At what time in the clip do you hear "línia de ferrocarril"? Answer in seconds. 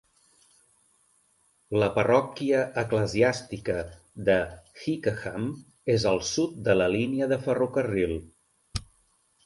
6.99-8.21